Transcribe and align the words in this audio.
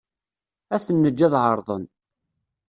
Ad 0.75 0.81
ten-neǧǧ 0.85 1.19
ad 1.27 1.33
ɛerḍen. 1.43 1.83